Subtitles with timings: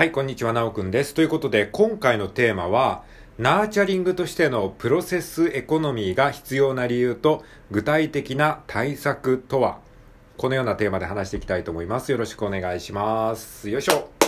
[0.00, 1.12] はい、こんにちは、なおくんです。
[1.12, 3.02] ということで、今回のテーマは、
[3.36, 9.80] ナーチャリングとしてのプロセスエコノミーが必要な理由と具体的な対策とは
[10.38, 12.12] このようなテーマで話していきたいと思います。
[12.12, 13.68] よろしくお願いします。
[13.68, 14.19] よいしょ。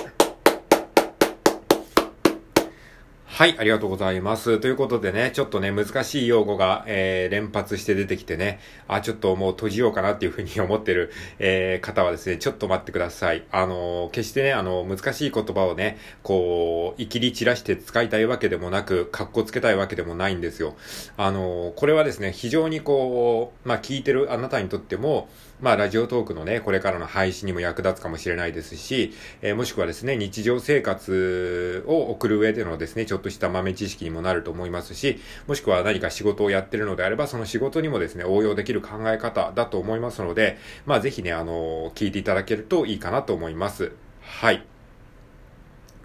[3.43, 4.61] はい、ありがとうございます。
[4.61, 11.11] ということでね、ちょっとね、難しい用語が、えー、連発して出てきてね、あ、ちょっともう閉じようかなっていうふうに思ってる、
[11.41, 13.42] えー、方はですね、ちょっと待ってください。
[13.50, 20.77] あのー、決してね、あの、難しい言葉をね、こう、いきり散らして使いたいわけでもなく、格好つけたいわけでもないんですよ。
[21.16, 25.28] あのこれはですね、非常にこう、まあ、聞いてるあなたにとっても、
[25.62, 43.92] まあ、ラジオトークのね、これからの配信にも役立つかもしれないですし、えもしくはですね、日常生活を送る上でのですね、ちょっとした豆知識にもなると思いますし、もしくは何か仕事をやってるのであれば、その仕事にもですね、応用できる考え方だと思いますので、まあぜひね、あの聞いていただけるといいかなと思います。
[44.20, 44.72] はい。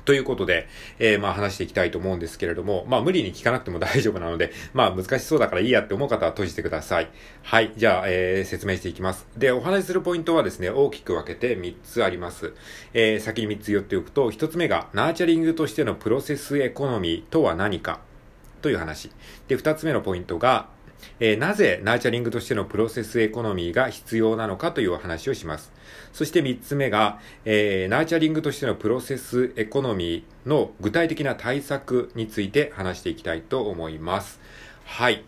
[0.07, 7.09] ということで、えー、まあ話していきたいと思うんですけれども、まあ無理に聞かなくても 大丈夫なので、まあ難しそうだからいいやって思う方は閉じてください。
[7.43, 7.73] はい。
[7.75, 9.27] じゃあ、えー、説明していきます。
[9.35, 12.53] で、お話しするポイントはですね、大きく分けて3つあります。
[12.93, 17.99] えー、先に3つ言っておくと、1つ目が、ナーチャリングとしてのプロセスエコノミーとは何か
[18.61, 19.11] という話。
[19.49, 20.69] で、2つ目のポイントが、
[21.19, 25.73] えー、なぜナーチャリングとしてのプロセスエコノミーが必要なのかというお話をします。
[26.17, 34.39] そして3つ目が、えー、ナーチャリングとしてのプロセスエコノミーの具体的な対策について話していきたいと思います。
[34.83, 35.23] はい。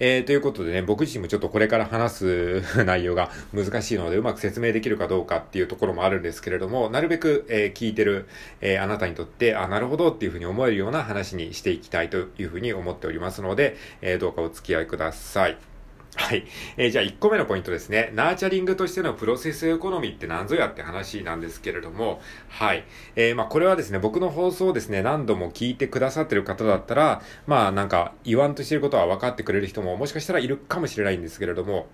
[0.00, 8.26] えー、ということでね、僕自身もちょっとこれから話す内容が 難しいので、うまく説明できるかどうかっていうところもあるんですけれども、なるべく、えー、聞いてる、
[8.60, 15.75] えー、あなたにとって、あ、なるほどっていうふうに思えるような話にしていきたいというふうに思っておりますので、えどうかお付き合いください。
[16.16, 16.44] はい。
[16.76, 18.10] えー、じゃあ1個目のポイントですね。
[18.14, 22.84] ナーチャリングとしてのプロセスエコノミーって何ぞやって話なんですけれども、はい。
[23.16, 31.86] えー、まあこれはですね、僕の放送をですね、何度も聞いてくださってる方だったら、まあなんか言わんとしてることは分かってくれる人ももしかしたらいるかもしれないんですけれども、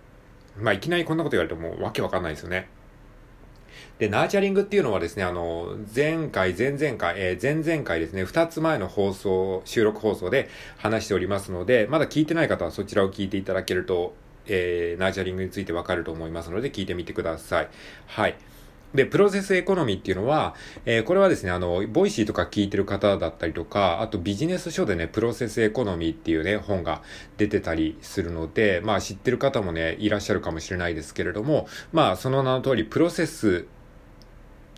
[0.56, 2.69] まあいきなりこんなこと言われてもわけわかんないですよね。
[3.99, 14.15] で、ナーチャリングっていうのはですね、あの、前回、前々回、えー、前々回ですね、二つ前の放送、収録放送で話しておりますので、まだ聞いてない方はそちらを聞いていただけると、
[14.47, 17.69] えー、ナーチャリングについてわかると思いますので、聞いてみてください。
[18.07, 18.35] はい。
[18.95, 20.55] で、プロセスエコノミーっていうのは、
[20.85, 27.03] えー、これはですね、あの、 Voicy とか聞いてる方だったりとか、あとビジネス書でね、プロセスエコノミーっていうね、本が
[27.39, 33.67] 出てたりするので、まあ知ってる方もね、いらっしゃるかもしれないですけれども、まあその名の通り、プロセス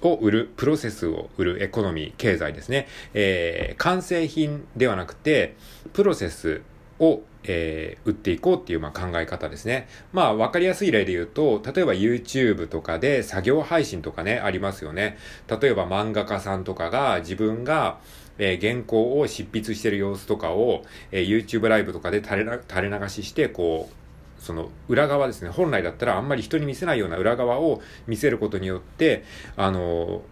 [0.04, 2.86] を売る、プロセスを売るエコノミー、経済ですね。
[3.14, 5.56] えー、完成品ではなくて、
[5.92, 6.62] プロセス
[6.98, 9.88] をえー、売っていこうっていうまあ考え方ですね。
[10.12, 15.18] まあわかりやすい例で言うと、例えば YouTube とかで作業配信とかね、ありますよね。
[15.48, 17.98] 例えば漫画家さんとかが自分が、
[18.38, 24.03] えー、原稿を執筆してる様子とかを、えー、YouTube ライブとかで垂れ垂れ流しして、こう、
[24.44, 25.48] その裏側ですね。
[25.48, 29.24] 本来だったらあんまり人に見せないような裏側を見せることによって、
[29.56, 30.22] あの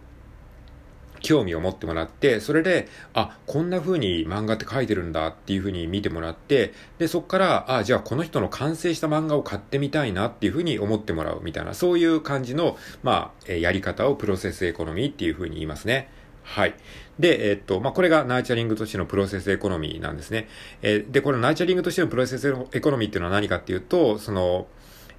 [1.23, 16.09] 興味を持ってもらって、それで、あ、こんな風に漫画って書いてるんだっていう風に見てもらって、で、そっから、あ、じゃあこの人の完成した漫画を買ってみたいなっていう風に思ってもらうみたいな、そういう感じの、まあ、やり方をプロセスエコノミーっていう風に言いますね。
[16.43, 16.75] はい。
[17.19, 20.47] で、えっと、まあ、これがナーチャリングとしてのプロセスエコノミーなんですね。
[20.81, 24.67] えー、で、このナーチャリングとしてのプロセスエコノミーっていうのは何かっていうと、その、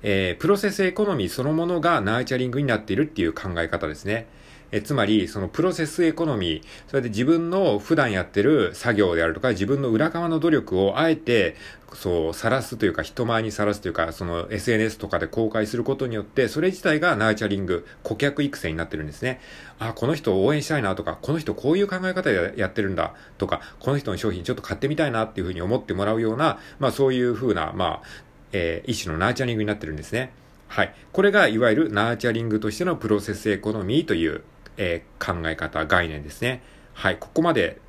[0.02, 4.26] えー、プロセスエコノミーそのものがナーチャリングになっているっていう考え方ですね。
[4.74, 11.54] えつまり、そのプロセスエコノミー、それで自分の普段やってる作業であるとか、自分の裏側の努力をあえて、
[11.92, 19.40] そう、晒すというか、人前にさらすというか、その SNS とかで公開することによって、それ自体がナーチャリング、顧客育成になってるんですね。
[19.78, 28.02] あ、この人を応援したいなとか、この人こういう考え方でやってるんだとか、この人の商品ちょっと買ってみたいなっていうふうに思ってもらうような、まあそういうふうな、まあ、
[28.50, 30.32] えー、一種のナーチャリングになってるんですね。
[30.66, 30.94] はい。
[31.12, 34.42] これがいわゆるナーチャリングとしてのプロセスエコノミーという
[34.76, 36.62] えー、考え方、概念ですね。
[36.92, 37.80] はい、ここまで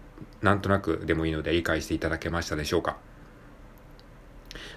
[0.42, 2.98] なんとなくでもいいので理解していただけましたでしょうか？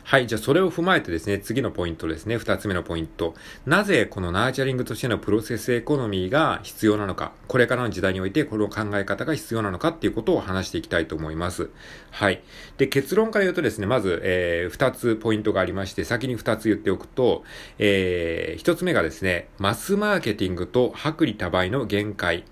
[0.05, 0.27] はい。
[0.27, 2.39] じゃあ、それを踏まえてですね、次のポイントですね。
[2.39, 3.35] 二つ目のポイント。
[3.67, 7.33] なぜ、このナーチャリングとしてのプロセスエコノミーが必要なのか。
[7.47, 11.71] これからの時代において、この考え方が必要なのかっていうことを話していきたいと思います。
[12.11, 12.43] はい。
[12.77, 17.45] で、結論から言うとですね、まず、えー、二つポイントがありまして、先に二つ言っておくと、
[17.79, 22.45] えー、一つ目がですね、マスマーケティングと薄利多売の限界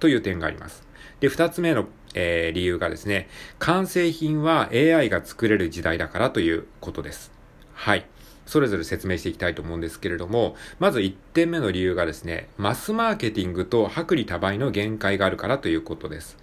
[0.00, 0.86] という点があります。
[1.20, 3.28] で、二つ目のえー、理由がですね、
[3.58, 7.32] 完成品は AI が作れる時代だからということです。
[7.74, 8.06] はい。
[8.46, 16.38] それぞれ説明していきたいと思うんですけれども、まず1点目の理由がですね、マスマーケティングと薄利多売の限界があるからということです。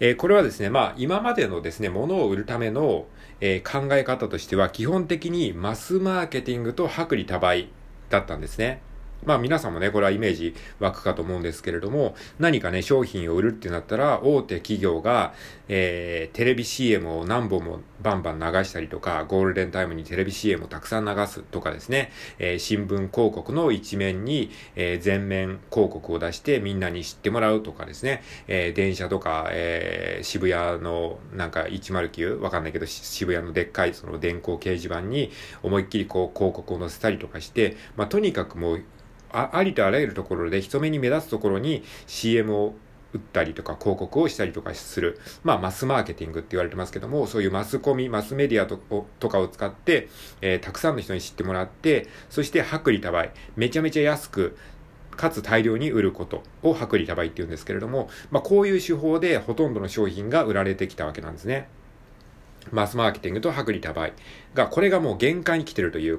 [0.00, 3.06] えー、これはですね、まあ、今までのですね、物を売るための、
[3.40, 7.68] えー、考え方としては、基本的にマスマーケティングと薄利多売
[8.08, 8.80] だったんですね。
[9.24, 15.34] まあ皆さんもね、これはイメージ湧くかと思うんですけれども、何かね、商品を売るってなったら、大手企業が、
[15.68, 35.30] えー、テレビ CM を何本もバンバン流したりとか、ゴールデンタイムにテレビ CM をたくさん流すとかですね、えー、新聞広告の一面に、えー、全面広告を出してみんなに知ってもらうとかですね、えー、電車とか、えー、渋谷のなんか109、わかんないけど、渋谷のでっかいその電光掲示板に
[35.62, 38.84] 思いっきりこう広告を載せたりとかして、まあとにかくもう
[39.34, 42.74] あありとあらゆるところで人目に目立つところに CM を
[43.14, 45.20] 打ったりとか広告をしたりとかする。
[45.44, 48.76] まあ、マスマーケティングって言われてますけども、そういうマスコミ、マスメディアと
[49.20, 50.08] とかを使って、
[50.40, 54.56] えー、たくさんの人に知ってもらって、そして薄利多売、めちゃめちゃ安く、
[55.16, 61.68] かつ大量に売ることを薄利多売って言うんですけれども、まあ、こういう手法でほとんどの商品が売られてきたわけなんですね。
[62.72, 64.12] マスマーケティングと薄利多売
[64.54, 66.18] が、これがもう限界に来てるという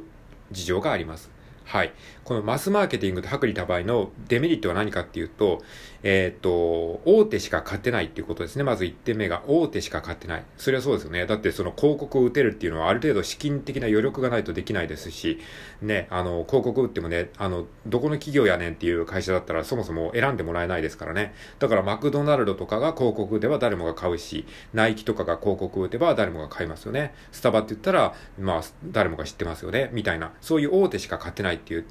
[0.52, 1.30] 事情があります。
[1.66, 1.94] はい。
[2.26, 5.62] このマスマーケティングと薄利多売のデメリットは何かっていうと、
[6.02, 8.64] えっ、と、大手しか買ってないっていうことですね。
[8.64, 10.44] まず1点目が、大手しか買ってない。
[10.58, 11.28] それはそうですよね。
[11.28, 15.40] だってその広告を打てるっていうのはある程度資金的な余力がないとできないですし、
[15.84, 21.36] ね、あの、広告打ってもね、あの、どこの企業やねんっていう会社だったらそもそも選んでもらえないですからね。
[21.60, 27.14] だからマクドナルドとかが広告打てば誰もが買うし、ナイキとかが広告打てば誰もが買いますよね。
[27.32, 29.92] スタバって言ったら、まあ、誰もが知ってますよね。
[29.94, 30.34] みたいな。
[30.42, 31.86] そういう大手しか買ってないっていう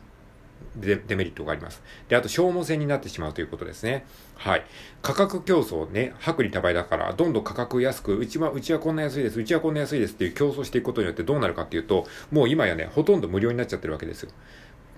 [0.77, 1.83] デメリットがあります。
[2.09, 4.05] で、あと消耗戦になってしまうということですね。
[4.37, 4.65] はい。
[5.03, 14.31] 価格競争ね、薄利多売だから、どんどん価格安く、うちは、うちはこんな安いです、うちはこんな安いですっていう競争していくことによってどうなるかっていうと、もう今やね、ほとんど無料になっちゃってるわけですよ。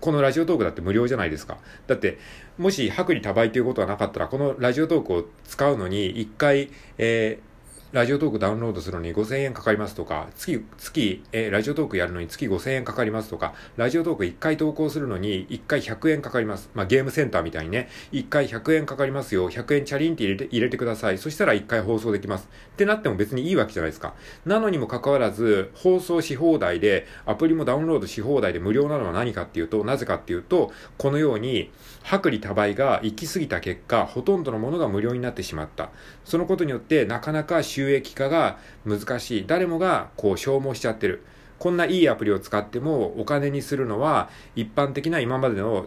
[0.00, 1.58] このラジオトークだって無料じゃないですか。
[1.86, 2.18] だって、
[2.58, 7.55] もし薄利多売ということがなかったら、このラジオトークを使うのに、一回、えー
[7.92, 16.68] ラジオトークダウンロードするのに5000円かかりますとか、月、月、え、ラジオトークやるのに月5000円かかりますとか、ラジオトーク1回投稿するのに1回100円かかります。
[16.74, 19.48] まあ、ゲームセンターみたいにね、1回100円かかりますよ。
[19.48, 21.18] 100円チャリンって入れて、入れてください。
[21.18, 22.48] そしたら1回放送できます。
[22.72, 24.14] ってなっても別にいいわけじゃないですか。
[24.44, 31.70] なのにもかかわらず、放送し放題で、アプリもダウンロードし放題で無料なのは何かっていうと、なぜかっていうと、このように、
[32.12, 35.90] 薄利多売が行き過ぎた結果、ほとんどのものが無料になってしまった。
[36.24, 39.44] そのことによって、なかなか収益化が難しい。
[39.46, 41.22] 誰もがこう消耗しちゃってる。
[41.58, 45.86] こんないいアプリを使ってもお金にするのは一般的な今までの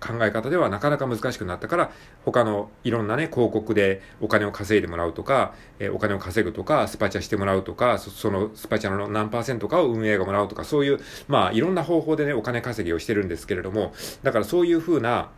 [0.00, 1.90] 考え方ではなかなか難しくなったから、
[2.24, 13.92] 他のいろんなね、広告でお金を稼いでもらうとか、え、お金を稼ぐとか、スパチャしてもらうとか、そそのスパチャの何パーセントかを運営がもらうとか、そういう、まあいろんな方法でね、お金稼ぎをしてるんですけれども、
[14.22, 15.30] だからそういうふうな、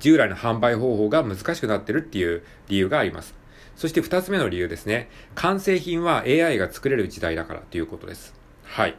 [0.00, 3.43] 従来の販売方法が難しくなってるっていう理由があります。
[3.76, 5.08] そして二つ目の理由ですね。
[5.34, 8.34] 完成品は AI が作れる時代だからということです。
[8.64, 8.94] はい。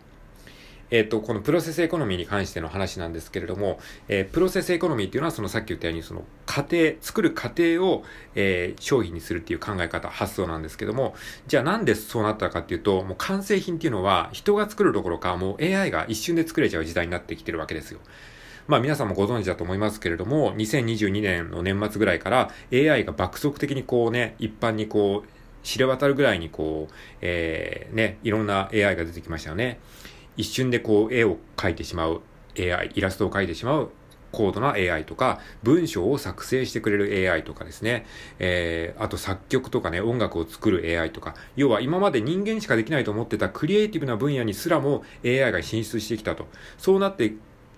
[0.92, 8.04] えっ、ー、と、このプロセスエコノミーに関しての話なんですけれども、えー、プロセスエコノミーっていうのはそのさっき言ったようにその過程、作る過程を、
[8.36, 11.16] えー、商品にするっていう考え方、発想なんですけども、
[11.48, 18.00] じゃあなんでそうなったかっていうと、もう完成品っていうのは人が作るどころかもう AI が一瞬で作れちゃう時代になってきてるわけですよ。
[18.68, 25.30] まあ皆さんもご存知だと思いますけれども、2022年の年末ぐらいから AI が爆速的にこうね、一般にこう、
[25.62, 29.80] 知れ渡るぐらいにこう、えー、ね、いろんな AI が出てきましたよね。
[30.36, 32.22] 一瞬でこう、絵を描いてしまう
[32.58, 33.92] AI、イラストを描いてしまう
[34.32, 38.08] 高度な AI とか、文章を作成してくれる AI とかですね、
[38.39, 46.48] えー、あと作曲とかね、音楽を作る AI とか、要は今まで人間しかできないと思ってたクリエイティブな分野にすらも AI が進出してきたと。
[46.80, 47.36] そうなって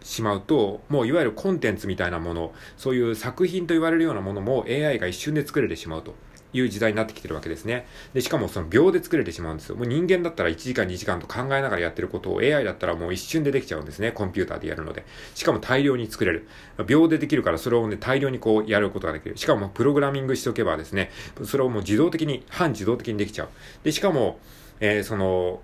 [0.07, 6.15] しまうと、もういわゆるコンテンツみたいなもの、そういう作品と言われるようなものも AI が一瞬で作れてしまうと。
[6.53, 7.85] いう時代になってきてるわけですね。
[8.13, 9.75] で、しかもその秒で作れてしまうんですよ。
[9.75, 14.13] もう人間だったら1時間2時間と考えながらやってることを AI だったらもう一瞬でできちゃうんですね。
[14.13, 15.05] コンピューターでやるので。
[15.35, 16.47] しかも大量に作れる。
[16.85, 19.35] 秒でできるからそれをね、大量にこうやることができる。
[19.35, 21.11] しかもプログラミングしておけばですね、
[21.43, 23.49] それをもう自動的に、半自動的にできちゃう。
[23.83, 24.39] で、しかも、
[24.79, 25.61] えー、その、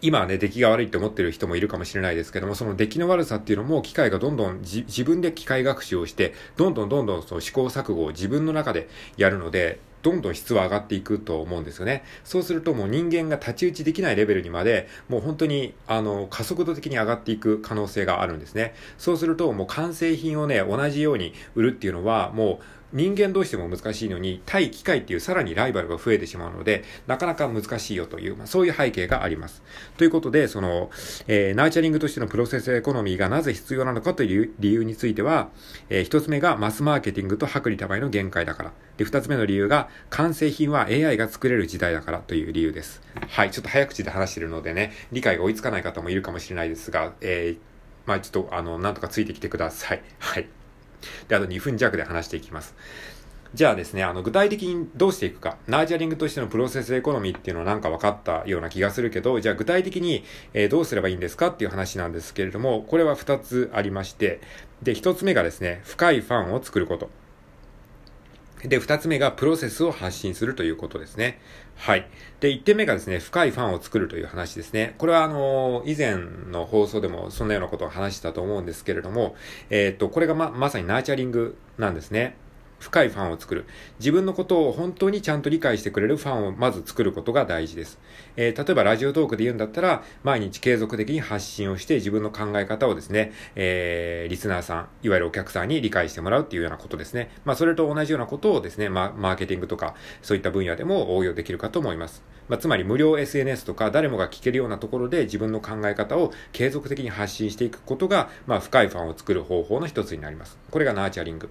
[0.00, 12.04] 今はね、出来が悪いって思ってる人もいるかもしれないですけども、その出来の悪さっていうのも機械がどんどん自分で機械学習をして、どんどんどんどんその試行錯誤を自分の中でやるので、どんどん質は上がっていくと思うんですよね。
[12.22, 18.74] そうするともう人間が太刀打ちできないレベルにまで、もう本当に、あの、加速度的に上がっていく可能性があるんですね。
[18.96, 29.62] そうするともう完成品をね、同じように売るっていうのは、もう、人間同士でも難しいのに、対機械っていうさらにライバルが増えてしまうので、なかなか難しいよという、まあ、そういう背景があります。
[29.98, 30.90] ということで、その、
[31.26, 35.50] えー、ナーチャリングとしてのプロセスエコノミーがなぜ必要なのかという理由については、
[35.90, 38.72] えー、一つ目がマスマーケティングと薄利多売の限界だから。
[38.96, 43.02] で、二つ目の理由が、完成品は AI が作れる時代だからという理由です。
[43.28, 47.58] はい、ちょっと早口で話してるのでね、理解が追いつかない方もいるかもしれないですが、えー、
[48.06, 50.02] まあちょっと、あの、なんとかついてきてください。
[50.18, 50.57] はい。
[51.28, 52.74] で、あと2分弱で話していきます。
[53.54, 55.56] じゃあですね、あの、具体的にどうしていくか。
[55.66, 64.40] ナージャリングとしてのプロセスエコノミーっていうのはなんか分かったような気がするけど、じゃあ具体的に、えー、どうすればいいんですかっていう話なんですけれども、これは2つありまして、
[64.82, 67.08] で、1つ目がですね、深いファンを作ること。
[68.64, 71.40] で、二つ目がプロセスを発信するということですね。
[71.76, 72.08] はい。
[72.40, 74.94] で、一点目がですね、深いファンを作るという話ですね。
[74.98, 76.16] これはあの以前
[76.50, 79.36] の放送でもそんなようなことを話したと思うんですけれども、
[79.70, 82.36] えー、っと、これがま、まさにナーチャリングなんですね。
[82.78, 83.64] 深いファンを作る。
[83.98, 87.98] 自分のことを本当にちゃんと理解してくれるファンをまず作ることが大事です。
[88.36, 97.30] えー、例えばラジオトークで言うんだったら、毎日継続的に発信をして自分の考え方をですね、えー、リスナーさん、いわゆるお客さんに理解してもらうっていうようなことですね。
[97.44, 102.22] まあ、それと同じようなことをですね、まあ、マーケティングとか、そういった分野でも応用できるかと思います。
[102.48, 110.58] まあ、つまり無料 SNS とか誰もが聞けるようなところで自分の考え方を継続的に発信していくことが、まあ、深いファンを作る方法の一つになります。
[110.70, 111.48] これがナーチャリング。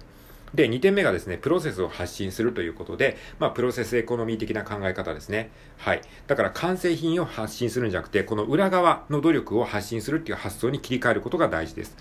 [0.54, 5.50] で、2点目がですね、プロセスを発信するということで、まあ、プロセスエコノミー的な考え方ですね。
[5.76, 6.00] はい。
[6.26, 11.96] だから完成品を発信するんじゃなくて、この裏側の努力を発信するっていう発想に切り替えることが大事です。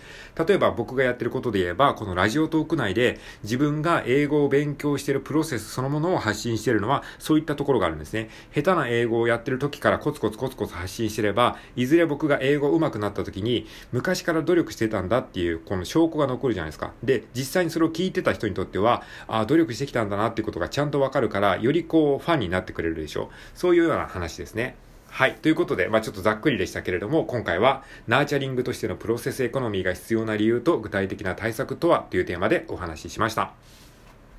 [0.47, 8.29] 例えば僕がやってることで言えば、このラジオトーク内で自分が英語を勉強しているプロセスそのものを発信しているのは、そういったところがあるんですね。
[8.53, 16.93] 下手な英語をやってる時からコツコツコツコツ発信してれば、いずれ僕が英語上手くなった時に、昔から努力してたんだっていう、この証拠が残るじゃないですか。
[17.03, 23.27] で、実際にそれを聞いてた人にとっては、あ努力してきたんだなっていうことがちゃんとわかるから、よりこう、ファンになってくれるでしょう。
[23.53, 24.75] そういうような話ですね。
[25.09, 25.35] はい。
[25.35, 33.51] ということで、まあちょっとざっくりでしたけれども、今回は、ナーチャリングとしてのプロセスエコノミーが必要な理由と具体的な対策とはというテーマでお話ししました。